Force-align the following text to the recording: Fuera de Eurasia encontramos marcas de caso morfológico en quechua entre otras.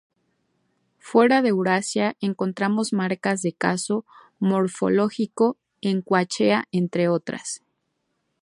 Fuera 0.97 1.43
de 1.43 1.49
Eurasia 1.49 2.17
encontramos 2.21 2.91
marcas 2.91 3.43
de 3.43 3.53
caso 3.53 4.03
morfológico 4.39 5.59
en 5.79 6.01
quechua 6.01 6.65
entre 6.71 7.07
otras. 7.07 7.61